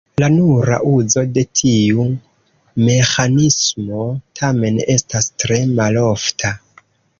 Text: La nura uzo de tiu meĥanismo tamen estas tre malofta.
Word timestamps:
La 0.21 0.27
nura 0.35 0.77
uzo 0.91 1.23
de 1.35 1.43
tiu 1.61 2.05
meĥanismo 2.87 4.09
tamen 4.43 4.83
estas 4.97 5.31
tre 5.45 5.63
malofta. 5.77 6.55